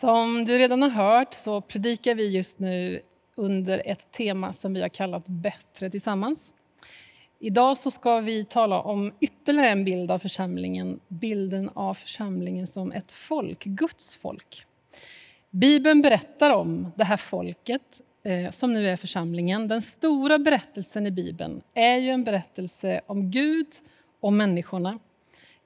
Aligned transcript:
Som 0.00 0.44
du 0.44 0.58
redan 0.58 0.82
har 0.82 0.88
hört 0.88 1.34
så 1.34 1.60
predikar 1.60 2.14
vi 2.14 2.28
just 2.28 2.58
nu 2.58 3.00
under 3.34 3.82
ett 3.84 4.12
tema 4.12 4.52
som 4.52 4.74
vi 4.74 4.80
har 4.80 4.88
kallat 4.88 5.26
Bättre 5.26 5.90
tillsammans. 5.90 6.40
Idag 7.38 7.76
så 7.76 7.90
ska 7.90 8.20
vi 8.20 8.44
tala 8.44 8.80
om 8.80 9.12
ytterligare 9.20 9.68
en 9.68 9.84
bild 9.84 10.10
av 10.10 10.18
församlingen, 10.18 11.00
bilden 11.08 11.70
av 11.74 11.94
församlingen 11.94 12.66
som 12.66 12.92
ett 12.92 13.12
folk, 13.12 13.64
Guds 13.64 14.14
folk. 14.14 14.66
Bibeln 15.50 16.02
berättar 16.02 16.52
om 16.52 16.92
det 16.96 17.04
här 17.04 17.16
folket 17.16 18.00
eh, 18.22 18.50
som 18.50 18.72
nu 18.72 18.88
är 18.88 18.96
församlingen. 18.96 19.68
Den 19.68 19.82
stora 19.82 20.38
berättelsen 20.38 21.06
i 21.06 21.10
Bibeln 21.10 21.62
är 21.74 21.96
ju 21.96 22.10
en 22.10 22.24
berättelse 22.24 23.00
om 23.06 23.30
Gud 23.30 23.68
och 24.20 24.32
människorna. 24.32 24.98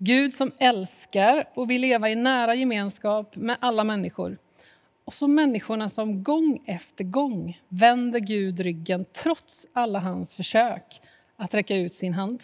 Gud 0.04 0.32
som 0.32 0.52
älskar 0.58 1.44
och 1.54 1.70
vill 1.70 1.80
leva 1.80 2.10
i 2.10 2.14
nära 2.14 2.54
gemenskap 2.54 3.36
med 3.36 3.56
alla 3.60 3.84
människor. 3.84 4.38
Och 5.04 5.12
så 5.12 5.28
människorna 5.28 5.88
som 5.88 6.22
gång 6.22 6.62
efter 6.66 7.04
gång 7.04 7.60
vänder 7.68 8.20
Gud 8.20 8.60
ryggen 8.60 9.04
trots 9.12 9.66
alla 9.72 9.98
hans 9.98 10.34
försök 10.34 11.00
att 11.36 11.54
räcka 11.54 11.76
ut 11.76 11.94
sin 11.94 12.14
hand. 12.14 12.42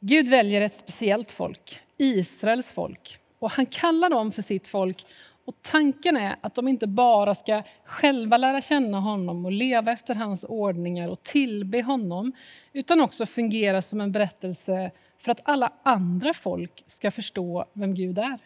Gud 0.00 0.28
väljer 0.28 0.60
ett 0.60 0.78
speciellt 0.78 1.32
folk, 1.32 1.80
Israels 1.96 2.66
folk, 2.66 3.18
och 3.38 3.50
han 3.50 3.66
kallar 3.66 4.10
dem 4.10 4.32
för 4.32 4.42
sitt 4.42 4.68
folk. 4.68 5.06
Och 5.44 5.54
Tanken 5.62 6.16
är 6.16 6.36
att 6.40 6.54
de 6.54 6.68
inte 6.68 6.86
bara 6.86 7.34
ska 7.34 7.62
själva 7.84 8.36
lära 8.36 8.60
känna 8.60 9.00
honom 9.00 9.44
och 9.44 9.52
leva 9.52 9.92
efter 9.92 10.14
hans 10.14 10.44
ordningar 10.44 11.08
och 11.08 11.22
tillbe 11.22 11.82
honom 11.82 12.32
utan 12.72 13.00
också 13.00 13.26
fungera 13.26 13.82
som 13.82 14.00
en 14.00 14.12
berättelse 14.12 14.90
för 15.24 15.32
att 15.32 15.40
alla 15.44 15.72
andra 15.82 16.32
folk 16.32 16.84
ska 16.86 17.10
förstå 17.10 17.64
vem 17.72 17.94
Gud 17.94 18.18
är. 18.18 18.38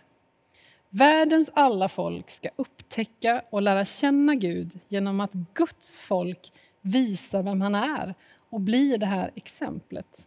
Världens 0.91 1.51
alla 1.55 1.89
folk 1.89 2.31
ska 2.31 2.49
upptäcka 2.57 3.43
och 3.51 3.63
lära 3.63 3.85
känna 3.85 4.35
Gud 4.35 4.73
genom 4.89 5.21
att 5.21 5.33
Guds 5.33 6.01
folk 6.01 6.53
visar 6.81 7.43
vem 7.43 7.61
han 7.61 7.75
är 7.75 8.15
och 8.51 8.61
blir 8.61 8.99
det 8.99 9.07
här 9.07 9.31
exemplet. 9.35 10.27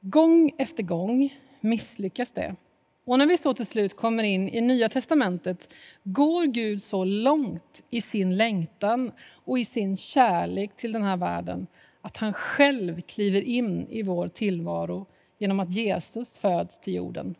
Gång 0.00 0.52
efter 0.58 0.82
gång 0.82 1.34
misslyckas 1.60 2.30
det. 2.30 2.56
Och 3.04 3.18
när 3.18 3.26
vi 3.26 3.36
så 3.36 3.54
till 3.54 3.66
slut 3.66 3.96
kommer 3.96 4.24
in 4.24 4.48
i 4.48 4.60
Nya 4.60 4.88
testamentet 4.88 5.68
går 6.02 6.44
Gud 6.44 6.82
så 6.82 7.04
långt 7.04 7.82
i 7.90 8.00
sin 8.00 8.36
längtan 8.36 9.12
och 9.32 9.58
i 9.58 9.64
sin 9.64 9.96
kärlek 9.96 10.76
till 10.76 10.92
den 10.92 11.02
här 11.02 11.16
världen 11.16 11.66
att 12.06 12.16
han 12.16 12.32
själv 12.32 13.00
kliver 13.00 13.40
in 13.40 13.86
i 13.88 14.02
vår 14.02 14.28
tillvaro 14.28 15.06
genom 15.38 15.60
att 15.60 15.72
Jesus 15.72 16.38
föds 16.38 16.80
till 16.80 16.94
jorden. 16.94 17.34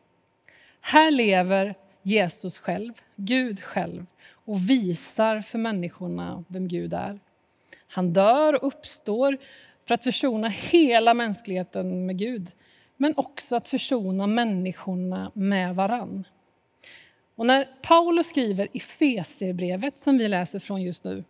Här 0.80 1.10
lever 1.10 1.74
Jesus 2.02 2.58
själv, 2.58 2.92
Gud 3.16 3.60
själv 3.60 4.06
och 4.30 4.70
visar 4.70 5.40
för 5.40 5.58
människorna 5.58 6.44
vem 6.48 6.68
Gud 6.68 6.94
är. 6.94 7.20
Han 7.88 8.12
dör 8.12 8.52
och 8.52 8.66
uppstår 8.66 9.36
för 9.84 9.94
att 9.94 10.04
försona 10.04 10.48
hela 10.48 11.14
mänskligheten 11.14 12.06
med 12.06 12.18
Gud 12.18 12.50
men 12.96 13.14
också 13.16 13.56
att 13.56 13.68
försona 13.68 14.26
människorna 14.26 15.30
med 15.34 15.74
varann. 15.74 16.26
Och 17.34 17.46
när 17.46 17.68
Paulus 17.82 18.26
skriver 18.26 18.68
i 18.72 18.80
Fesierbrevet, 18.80 19.98
som 19.98 20.18
vi 20.18 20.28
läser 20.28 20.58
från 20.58 20.82
just 20.82 21.04
nu 21.04 21.24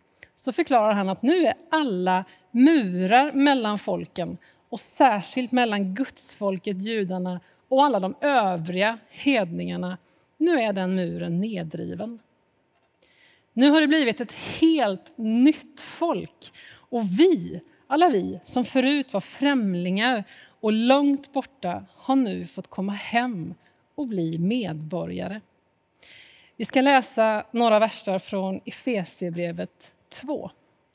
så 0.47 0.53
förklarar 0.53 0.93
han 0.93 1.09
att 1.09 1.21
nu 1.21 1.45
är 1.47 1.53
alla 1.69 2.25
murar 2.51 3.31
mellan 3.31 3.79
folken 3.79 4.37
och 4.69 4.79
särskilt 4.79 5.51
mellan 5.51 5.95
gudsfolket, 5.95 6.81
judarna 6.85 7.39
och 7.67 7.83
alla 7.85 7.99
de 7.99 8.15
övriga 8.21 8.99
hedningarna. 9.09 9.97
Nu 10.37 10.59
är 10.59 10.73
den 10.73 10.95
muren 10.95 11.41
nedriven. 11.41 12.19
Nu 13.53 13.69
har 13.69 13.81
det 13.81 13.87
blivit 13.87 14.21
ett 14.21 14.31
helt 14.31 15.17
nytt 15.17 15.81
folk 15.81 16.51
och 16.89 17.01
vi, 17.19 17.61
alla 17.87 18.09
vi 18.09 18.39
som 18.43 18.65
förut 18.65 19.13
var 19.13 19.21
främlingar 19.21 20.23
och 20.59 20.71
långt 20.71 21.33
borta 21.33 21.85
har 21.95 22.15
nu 22.15 22.45
fått 22.45 22.67
komma 22.67 22.93
hem 22.93 23.53
och 23.95 24.07
bli 24.07 24.39
medborgare. 24.39 25.41
Vi 26.57 26.65
ska 26.65 26.81
läsa 26.81 27.45
några 27.51 27.79
verser 27.79 28.19
från 28.19 28.61
Efesierbrevet 28.65 29.93
2. 30.09 30.51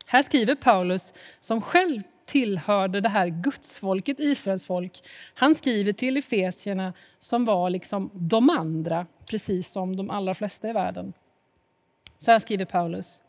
Här 0.06 0.23
skriver 0.23 0.55
Paulus, 0.55 1.12
som 1.41 1.61
själv 1.61 2.03
tillhörde 2.25 3.00
det 3.00 3.09
här 3.09 3.27
gudsfolket, 3.28 4.21
Israels 4.21 4.67
folk. 4.67 5.00
Han 5.34 5.55
skriver 5.55 5.93
till 5.93 6.17
efesierna 6.17 6.93
som 7.19 7.45
var 7.45 7.71
liksom 7.71 8.11
de 8.15 8.51
andra, 8.51 9.06
precis 9.31 9.72
som 9.72 9.97
de 9.97 10.11
allra 10.11 10.34
flesta 10.34 10.69
i 10.69 10.72
världen. 10.72 11.12
Så 12.19 12.31
här 12.31 12.39
skriver 12.39 12.65
Paulus. 12.65 13.21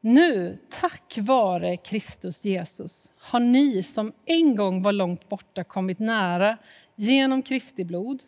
Nu, 0.00 0.58
tack 0.68 1.18
vare 1.20 1.76
Kristus 1.76 2.44
Jesus, 2.44 3.10
har 3.18 3.40
ni 3.40 3.82
som 3.82 4.12
en 4.24 4.56
gång 4.56 4.82
var 4.82 4.92
långt 4.92 5.28
borta 5.28 5.64
kommit 5.64 5.98
nära 5.98 6.58
genom 6.94 7.42
Kristi 7.42 7.84
blod. 7.84 8.22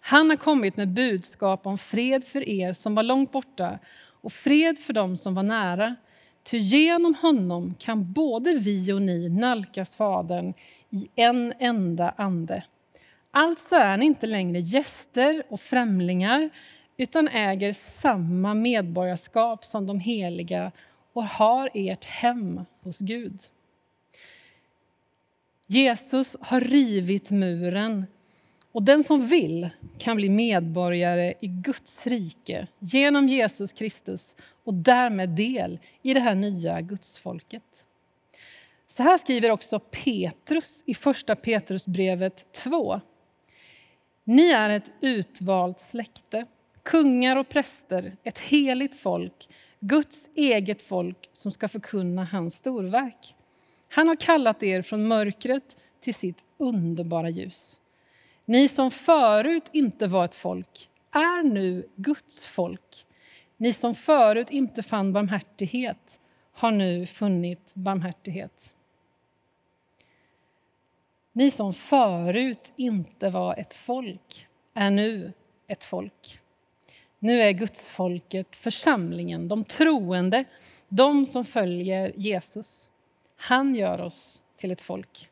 Han 0.00 0.30
har 0.30 0.36
kommit 0.36 0.76
med 0.76 0.88
budskap 0.88 1.66
om 1.66 1.78
fred 1.78 2.24
för 2.24 2.48
er 2.48 2.72
som 2.72 2.94
var 2.94 3.02
långt 3.02 3.32
borta 3.32 3.78
och 4.24 4.32
fred 4.32 4.78
för 4.78 4.92
dem 4.92 5.16
som 5.16 5.34
var 5.34 5.42
nära. 5.42 5.96
Ty 6.42 6.58
genom 6.58 7.14
honom 7.14 7.74
kan 7.78 8.12
både 8.12 8.52
vi 8.52 8.92
och 8.92 9.02
ni 9.02 9.28
nalkas 9.28 9.96
Fadern 9.96 10.54
i 10.90 11.08
en 11.14 11.54
enda 11.58 12.14
ande. 12.16 12.64
Alltså 13.30 13.74
är 13.74 13.96
ni 13.96 14.06
inte 14.06 14.26
längre 14.26 14.60
gäster 14.60 15.42
och 15.48 15.60
främlingar 15.60 16.50
utan 16.96 17.28
äger 17.28 17.72
samma 17.72 18.54
medborgarskap 18.54 19.64
som 19.64 19.86
de 19.86 20.00
heliga 20.00 20.72
och 21.12 21.24
har 21.24 21.70
ert 21.74 22.04
hem 22.04 22.60
hos 22.82 22.98
Gud. 22.98 23.40
Jesus 25.66 26.36
har 26.40 26.60
rivit 26.60 27.30
muren 27.30 28.06
och 28.74 28.82
den 28.82 29.04
som 29.04 29.26
vill 29.26 29.70
kan 29.98 30.16
bli 30.16 30.28
medborgare 30.28 31.34
i 31.40 31.46
Guds 31.46 32.06
rike 32.06 32.66
genom 32.78 33.28
Jesus 33.28 33.72
Kristus 33.72 34.34
och 34.64 34.74
därmed 34.74 35.28
del 35.28 35.78
i 36.02 36.14
det 36.14 36.20
här 36.20 36.34
nya 36.34 36.80
gudsfolket. 36.80 37.86
Så 38.86 39.02
här 39.02 39.18
skriver 39.18 39.50
också 39.50 39.78
Petrus 39.78 40.82
i 40.84 40.94
Första 40.94 41.36
Petrusbrevet 41.36 42.52
2. 42.52 43.00
Ni 44.24 44.50
är 44.50 44.70
ett 44.70 44.92
utvalt 45.00 45.80
släkte, 45.80 46.46
kungar 46.82 47.36
och 47.36 47.48
präster, 47.48 48.16
ett 48.24 48.38
heligt 48.38 48.96
folk 48.96 49.48
Guds 49.80 50.28
eget 50.34 50.82
folk 50.82 51.30
som 51.32 51.52
ska 51.52 51.68
förkunna 51.68 52.24
hans 52.24 52.54
storverk. 52.54 53.34
Han 53.88 54.08
har 54.08 54.16
kallat 54.16 54.62
er 54.62 54.82
från 54.82 55.08
mörkret 55.08 55.76
till 56.00 56.14
sitt 56.14 56.44
underbara 56.58 57.30
ljus. 57.30 57.76
Ni 58.44 58.68
som 58.68 58.90
förut 58.90 59.70
inte 59.72 60.06
var 60.06 60.24
ett 60.24 60.34
folk 60.34 60.90
är 61.10 61.42
nu 61.42 61.88
Guds 61.96 62.44
folk. 62.44 63.06
Ni 63.56 63.72
som 63.72 63.94
förut 63.94 64.50
inte 64.50 64.82
fann 64.82 65.12
barmhärtighet 65.12 66.20
har 66.52 66.70
nu 66.70 67.06
funnit 67.06 67.72
barmhärtighet. 67.74 68.74
Ni 71.32 71.50
som 71.50 71.72
förut 71.72 72.72
inte 72.76 73.30
var 73.30 73.54
ett 73.56 73.74
folk 73.74 74.46
är 74.74 74.90
nu 74.90 75.32
ett 75.66 75.84
folk. 75.84 76.40
Nu 77.18 77.42
är 77.42 77.52
gudsfolket 77.52 78.56
församlingen, 78.56 79.48
de 79.48 79.64
troende, 79.64 80.44
de 80.88 81.26
som 81.26 81.44
följer 81.44 82.12
Jesus. 82.16 82.88
Han 83.36 83.74
gör 83.74 84.00
oss 84.00 84.42
till 84.56 84.70
ett 84.70 84.80
folk. 84.80 85.30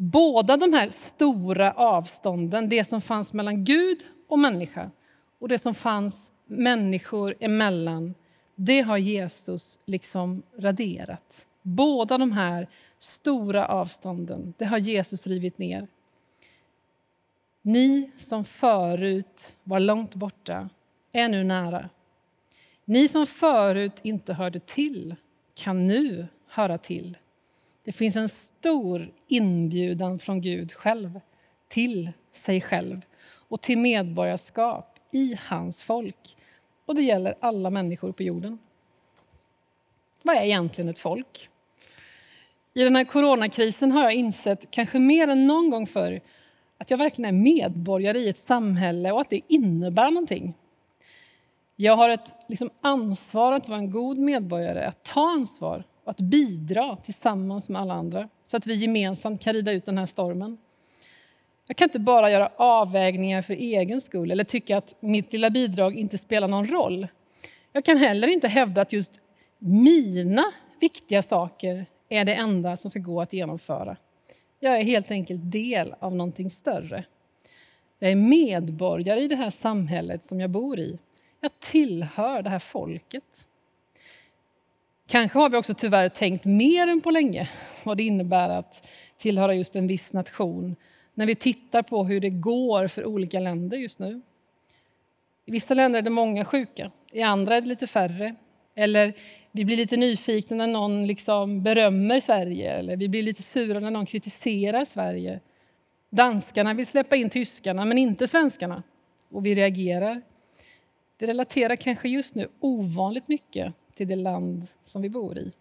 Båda 0.00 0.56
de 0.56 0.72
här 0.72 0.90
stora 0.90 1.72
avstånden, 1.72 2.68
det 2.68 2.84
som 2.84 3.00
fanns 3.00 3.32
mellan 3.32 3.64
Gud 3.64 3.98
och 4.28 4.38
människa 4.38 4.90
och 5.38 5.48
det 5.48 5.58
som 5.58 5.74
fanns 5.74 6.30
människor 6.46 7.34
emellan, 7.40 8.14
det 8.54 8.80
har 8.80 8.96
Jesus 8.96 9.78
liksom 9.84 10.42
raderat. 10.56 11.46
Båda 11.62 12.18
de 12.18 12.32
här 12.32 12.68
stora 12.98 13.66
avstånden, 13.66 14.54
det 14.58 14.64
har 14.64 14.78
Jesus 14.78 15.26
rivit 15.26 15.58
ner. 15.58 15.88
Ni 17.62 18.10
som 18.16 18.44
förut 18.44 19.56
var 19.64 19.80
långt 19.80 20.14
borta 20.14 20.68
är 21.12 21.28
nu 21.28 21.44
nära. 21.44 21.88
Ni 22.84 23.08
som 23.08 23.26
förut 23.26 24.00
inte 24.02 24.34
hörde 24.34 24.60
till 24.60 25.14
kan 25.54 25.84
nu 25.84 26.26
höra 26.48 26.78
till. 26.78 27.16
Det 27.88 27.92
finns 27.92 28.16
en 28.16 28.28
stor 28.28 29.12
inbjudan 29.26 30.18
från 30.18 30.40
Gud 30.40 30.72
själv 30.72 31.20
till 31.68 32.12
sig 32.32 32.60
själv 32.60 33.00
och 33.48 33.60
till 33.60 33.78
medborgarskap 33.78 34.98
i 35.10 35.38
hans 35.48 35.82
folk. 35.82 36.36
Och 36.86 36.94
det 36.94 37.02
gäller 37.02 37.34
alla 37.40 37.70
människor 37.70 38.12
på 38.12 38.22
jorden. 38.22 38.58
Vad 40.22 40.36
är 40.36 40.42
egentligen 40.42 40.90
ett 40.90 40.98
folk? 40.98 41.48
I 42.74 42.84
den 42.84 42.96
här 42.96 43.04
coronakrisen 43.04 43.92
har 43.92 44.02
jag 44.02 44.14
insett, 44.14 44.70
kanske 44.70 44.98
mer 44.98 45.28
än 45.28 45.46
någon 45.46 45.70
gång 45.70 45.86
förr, 45.86 46.20
att 46.78 46.90
jag 46.90 46.98
verkligen 46.98 47.34
är 47.34 47.42
medborgare 47.42 48.18
i 48.18 48.28
ett 48.28 48.38
samhälle 48.38 49.12
och 49.12 49.20
att 49.20 49.30
det 49.30 49.40
innebär 49.48 50.10
någonting. 50.10 50.54
Jag 51.76 51.96
har 51.96 52.08
ett 52.08 52.34
liksom, 52.48 52.70
ansvar 52.80 53.52
att 53.52 53.68
vara 53.68 53.78
en 53.78 53.90
god 53.90 54.18
medborgare, 54.18 54.84
att 54.84 55.04
ta 55.04 55.30
ansvar 55.30 55.84
och 56.08 56.12
att 56.12 56.20
bidra 56.20 56.96
tillsammans 56.96 57.68
med 57.68 57.80
alla 57.80 57.94
andra 57.94 58.28
så 58.44 58.56
att 58.56 58.66
vi 58.66 58.74
gemensamt 58.74 59.42
kan 59.42 59.52
rida 59.52 59.72
ut 59.72 59.84
den 59.84 59.98
här 59.98 60.06
stormen. 60.06 60.58
Jag 61.66 61.76
kan 61.76 61.86
inte 61.88 61.98
bara 61.98 62.30
göra 62.30 62.50
avvägningar 62.56 63.42
för 63.42 63.54
egen 63.54 64.00
skull 64.00 64.30
eller 64.30 64.44
tycka 64.44 64.78
att 64.78 64.94
mitt 65.00 65.32
lilla 65.32 65.50
bidrag 65.50 65.96
inte 65.96 66.18
spelar 66.18 66.48
någon 66.48 66.66
roll. 66.66 67.08
Jag 67.72 67.84
kan 67.84 67.96
heller 67.96 68.28
inte 68.28 68.48
hävda 68.48 68.82
att 68.82 68.92
just 68.92 69.10
mina 69.58 70.44
viktiga 70.80 71.22
saker 71.22 71.86
är 72.08 72.24
det 72.24 72.34
enda 72.34 72.76
som 72.76 72.90
ska 72.90 72.98
gå 72.98 73.20
att 73.20 73.32
genomföra. 73.32 73.96
Jag 74.60 74.78
är 74.78 74.84
helt 74.84 75.10
enkelt 75.10 75.52
del 75.52 75.94
av 75.98 76.14
någonting 76.14 76.50
större. 76.50 77.04
Jag 77.98 78.10
är 78.10 78.16
medborgare 78.16 79.20
i 79.20 79.28
det 79.28 79.36
här 79.36 79.50
samhället 79.50 80.24
som 80.24 80.40
jag 80.40 80.50
bor 80.50 80.78
i. 80.78 80.98
Jag 81.40 81.60
tillhör 81.60 82.42
det 82.42 82.50
här 82.50 82.58
folket. 82.58 83.47
Kanske 85.10 85.38
har 85.38 85.50
vi 85.50 85.56
också 85.56 85.74
tyvärr 85.74 86.08
tänkt 86.08 86.44
mer 86.44 86.86
än 86.86 87.00
på 87.00 87.10
länge 87.10 87.48
vad 87.84 87.96
det 87.96 88.02
innebär 88.02 88.48
att 88.48 88.88
tillhöra 89.16 89.54
just 89.54 89.76
en 89.76 89.86
viss 89.86 90.12
nation 90.12 90.76
när 91.14 91.26
vi 91.26 91.34
tittar 91.34 91.82
på 91.82 92.04
hur 92.04 92.20
det 92.20 92.30
går 92.30 92.86
för 92.86 93.04
olika 93.06 93.40
länder 93.40 93.76
just 93.76 93.98
nu. 93.98 94.20
I 95.46 95.50
vissa 95.50 95.74
länder 95.74 95.98
är 95.98 96.02
det 96.02 96.10
många 96.10 96.44
sjuka, 96.44 96.90
i 97.12 97.22
andra 97.22 97.56
är 97.56 97.60
det 97.60 97.68
lite 97.68 97.86
färre. 97.86 98.34
Eller 98.74 99.14
vi 99.52 99.64
blir 99.64 99.76
lite 99.76 99.96
nyfikna 99.96 100.56
när 100.56 100.66
någon 100.66 101.06
liksom 101.06 101.62
berömmer 101.62 102.20
Sverige 102.20 102.68
eller 102.68 102.96
vi 102.96 103.08
blir 103.08 103.22
lite 103.22 103.42
sura 103.42 103.80
när 103.80 103.90
någon 103.90 104.06
kritiserar 104.06 104.84
Sverige. 104.84 105.40
Danskarna 106.10 106.74
vill 106.74 106.86
släppa 106.86 107.16
in 107.16 107.30
tyskarna, 107.30 107.84
men 107.84 107.98
inte 107.98 108.26
svenskarna. 108.26 108.82
Och 109.30 109.46
vi 109.46 109.54
reagerar. 109.54 110.22
Det 111.16 111.26
relaterar 111.26 111.76
kanske 111.76 112.08
just 112.08 112.34
nu 112.34 112.48
ovanligt 112.60 113.28
mycket 113.28 113.74
till 113.98 114.08
det 114.08 114.16
land 114.16 114.66
som 114.84 115.02
vi 115.02 115.08
bor 115.08 115.38
i. 115.38 115.52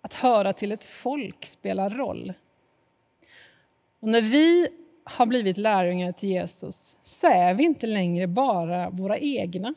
Att 0.00 0.14
höra 0.14 0.52
till 0.52 0.72
ett 0.72 0.84
folk 0.84 1.44
spelar 1.46 1.90
roll. 1.90 2.32
Och 4.00 4.08
när 4.08 4.20
vi 4.20 4.68
har 5.04 5.26
blivit 5.26 5.56
lärjungar 5.56 6.12
till 6.12 6.28
Jesus 6.28 6.96
så 7.02 7.26
är 7.26 7.54
vi 7.54 7.64
inte 7.64 7.86
längre 7.86 8.26
bara 8.26 8.90
våra 8.90 9.18
egna 9.18 9.74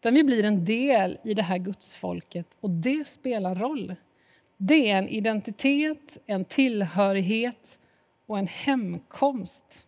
utan 0.00 0.14
vi 0.14 0.24
blir 0.24 0.44
en 0.44 0.64
del 0.64 1.18
i 1.24 1.34
det 1.34 1.42
här 1.42 1.58
gudsfolket 1.58 2.46
och 2.60 2.70
det 2.70 3.08
spelar 3.08 3.54
roll. 3.54 3.94
Det 4.56 4.90
är 4.90 4.98
en 4.98 5.08
identitet, 5.08 6.18
en 6.26 6.44
tillhörighet 6.44 7.78
och 8.26 8.38
en 8.38 8.46
hemkomst. 8.46 9.84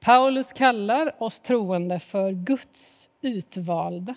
Paulus 0.00 0.46
kallar 0.46 1.22
oss 1.22 1.40
troende 1.40 1.98
för 1.98 2.32
Guds 2.32 3.08
utvalda, 3.20 4.14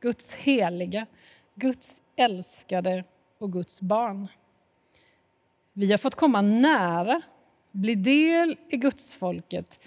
Guds 0.00 0.32
heliga, 0.32 1.06
Guds 1.54 2.00
älskade 2.16 3.04
och 3.38 3.52
Guds 3.52 3.80
barn. 3.80 4.28
Vi 5.72 5.90
har 5.90 5.98
fått 5.98 6.14
komma 6.14 6.40
nära, 6.42 7.22
bli 7.72 7.94
del 7.94 8.56
i 8.68 8.76
gudsfolket 8.76 9.80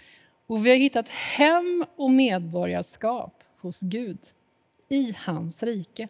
och 0.48 0.66
vi 0.66 0.69
har 0.69 0.78
hittat 0.78 1.10
hem 1.10 1.86
och 1.96 2.12
medborgarskap 2.12 3.44
hos 3.58 3.80
Gud, 3.80 4.19
i 4.90 5.13
hans 5.18 5.63
rike. 5.63 6.08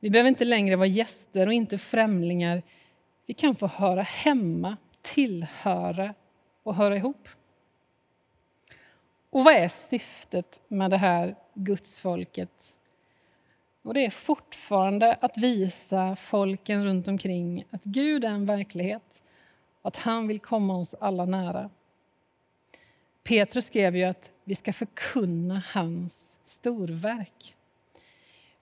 Vi 0.00 0.10
behöver 0.10 0.28
inte 0.28 0.44
längre 0.44 0.76
vara 0.76 0.86
gäster 0.86 1.46
och 1.46 1.52
inte 1.52 1.78
främlingar. 1.78 2.62
Vi 3.26 3.34
kan 3.34 3.56
få 3.56 3.66
höra 3.66 4.02
hemma, 4.02 4.76
tillhöra 5.02 6.14
och 6.62 6.74
höra 6.74 6.96
ihop. 6.96 7.28
Och 9.30 9.44
vad 9.44 9.54
är 9.54 9.68
syftet 9.68 10.60
med 10.68 10.90
det 10.90 10.96
här 10.96 11.36
gudsfolket? 11.54 12.74
Och 13.82 13.94
det 13.94 14.04
är 14.04 14.10
fortfarande 14.10 15.14
att 15.20 15.38
visa 15.38 16.16
folken 16.16 16.84
runt 16.84 17.08
omkring 17.08 17.64
att 17.70 17.84
Gud 17.84 18.24
är 18.24 18.28
en 18.28 18.46
verklighet 18.46 19.22
och 19.82 19.88
att 19.88 19.96
han 19.96 20.28
vill 20.28 20.40
komma 20.40 20.76
oss 20.76 20.94
alla 21.00 21.24
nära. 21.24 21.70
Petrus 23.22 23.66
skrev 23.66 23.96
ju 23.96 24.04
att 24.04 24.30
vi 24.44 24.54
ska 24.54 24.72
förkunna 24.72 25.62
hans 25.74 26.38
storverk. 26.44 27.54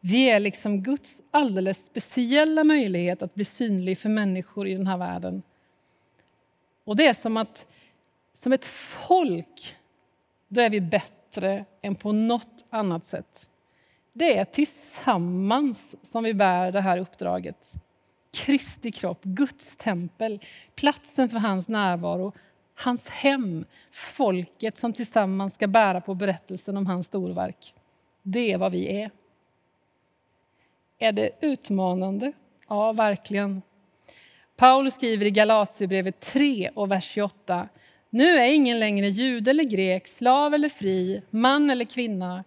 Vi 0.01 0.31
är 0.31 0.41
liksom 0.41 0.83
Guds 0.83 1.23
alldeles 1.31 1.85
speciella 1.85 2.65
möjlighet 2.65 3.23
att 3.23 3.35
bli 3.35 3.45
synlig 3.45 3.99
för 3.99 4.09
människor 4.09 4.69
i 4.69 4.75
den 4.75 4.87
här 4.87 4.97
världen. 4.97 5.43
Och 6.85 6.97
det 6.97 7.07
är 7.07 7.13
som 7.13 7.37
att 7.37 7.67
som 8.33 8.53
ett 8.53 8.65
folk, 8.65 9.77
då 10.48 10.60
är 10.60 10.70
vi 10.70 10.81
bättre 10.81 11.64
än 11.82 11.94
på 11.94 12.12
något 12.12 12.64
annat 12.70 13.04
sätt. 13.04 13.48
Det 14.12 14.38
är 14.38 14.44
tillsammans 14.44 15.96
som 16.02 16.25
vi 16.25 16.34
bär 16.34 16.72
det 16.72 16.81
här 16.81 16.98
uppdraget. 16.98 17.72
Kristi 18.32 18.93
kropp, 18.93 19.22
Guds 19.22 19.76
tempel, 19.76 20.40
platsen 20.75 21.28
för 21.28 21.38
hans 21.38 21.69
närvaro, 21.69 22.32
hans 22.84 23.08
hem, 23.08 23.64
folket 23.90 24.76
som 24.76 24.93
tillsammans 24.93 25.54
ska 25.54 25.66
bära 25.66 26.00
på 26.00 26.14
berättelsen 26.14 26.76
om 26.76 26.87
hans 26.87 27.06
storverk. 27.06 27.75
Det 28.22 28.52
är 28.52 28.58
vad 28.58 28.72
vi 28.72 29.02
är. 29.02 29.10
Är 30.98 31.12
det 31.12 31.31
utmanande? 31.40 32.32
Ja, 32.69 32.93
verkligen. 32.93 33.62
Paulus 34.56 34.94
skriver 34.94 35.26
i 35.26 35.31
Galatierbrevet 35.31 36.20
3 36.20 36.70
och 36.75 36.90
vers 36.90 37.04
28. 37.04 37.69
Nu 38.17 38.39
är 38.39 38.53
ingen 38.53 38.79
längre 38.79 39.09
jude 39.09 39.51
eller 39.51 39.65
grek, 39.65 40.07
slav 40.07 40.55
eller 40.55 40.69
fri, 40.69 41.23
man 41.31 41.71
eller 41.71 41.85
kvinna. 41.85 42.45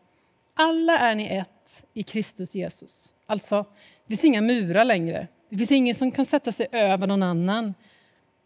Alla 0.54 1.00
är 1.00 1.16
ni 1.16 1.28
ett 1.28 1.84
i 1.94 2.04
Kristus 2.04 2.56
Jesus. 2.56 3.14
Alltså, 3.26 3.66
det 4.06 4.08
finns 4.08 4.24
inga 4.24 4.42
murar 4.42 4.86
längre. 4.86 5.28
Det 5.50 5.58
finns 5.58 5.72
ingen 5.72 5.96
som 5.96 6.12
kan 6.12 6.26
sätta 6.26 6.52
sig 6.52 6.68
över 6.72 7.08
någon 7.08 7.24
annan. 7.24 7.74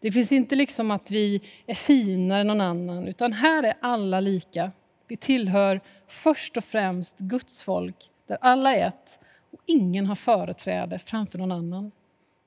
Det 0.00 0.12
finns 0.12 0.32
inte 0.32 0.54
liksom 0.54 0.90
att 0.90 1.10
vi 1.10 1.40
är 1.66 1.74
finare 1.74 2.40
än 2.40 2.46
någon 2.46 2.60
annan, 2.60 3.08
utan 3.08 3.32
här 3.32 3.62
är 3.62 3.74
alla 3.80 4.20
lika. 4.20 4.72
Vi 5.08 5.16
tillhör 5.16 5.80
först 6.08 6.56
och 6.56 6.64
främst 6.64 7.18
Guds 7.18 7.62
folk, 7.62 8.10
där 8.26 8.38
alla 8.40 8.76
är 8.76 8.86
ett 8.86 9.18
och 9.50 9.60
ingen 9.66 10.06
har 10.06 10.14
företräde 10.14 10.98
framför 10.98 11.38
någon 11.38 11.52
annan. 11.52 11.92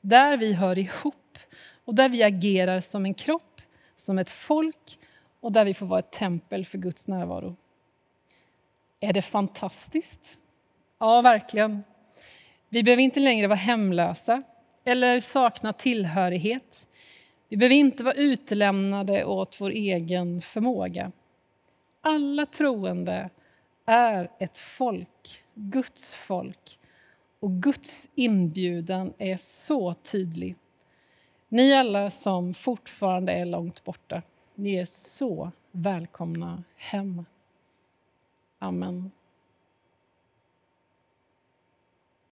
Där 0.02 0.38
vi 0.38 0.54
hör 0.54 0.78
ihop 0.78 1.38
och 1.86 1.96
där 1.96 2.10
vi 2.10 2.24
agerar 2.24 2.80
som 2.80 3.06
en 3.06 3.14
kropp, 3.14 3.57
som 4.08 4.20
ett 4.20 4.30
folk 4.30 5.00
och 5.40 5.52
där 5.52 5.66
vi 5.66 5.74
får 5.74 5.86
vara 5.86 6.00
ett 6.00 6.12
tempel 6.12 6.66
för 6.66 6.78
Guds 6.78 7.08
närvaro. 7.08 7.56
Är 9.00 9.14
det 9.14 9.22
fantastiskt? 9.22 10.38
Ja, 11.00 11.22
verkligen. 11.22 11.84
Vi 12.70 12.84
behöver 12.84 13.04
inte 13.04 13.20
längre 13.20 13.48
vara 13.48 13.58
hemlösa 13.58 14.44
eller 14.84 15.20
sakna 15.20 15.74
tillhörighet. 15.74 16.88
Vi 17.50 17.58
behöver 17.58 17.76
inte 17.76 18.04
vara 18.04 18.14
utlämnade 18.14 19.26
åt 19.26 19.62
vår 19.62 19.70
egen 19.70 20.42
förmåga. 20.42 21.12
Alla 22.02 22.46
troende 22.46 23.30
är 23.86 24.32
ett 24.40 24.58
folk, 24.58 25.44
Guds 25.54 26.14
folk. 26.14 26.80
Och 27.40 27.52
Guds 27.52 28.08
inbjudan 28.16 29.14
är 29.18 29.38
så 29.38 29.94
tydlig. 29.94 30.56
Ni 31.50 31.74
alla 31.74 32.10
som 32.10 32.54
fortfarande 32.54 33.32
är 33.32 33.46
långt 33.46 33.84
borta, 33.84 34.22
ni 34.56 34.76
är 34.76 34.86
så 34.86 35.52
välkomna 35.72 36.64
hem. 36.78 37.26
Amen. 38.60 39.12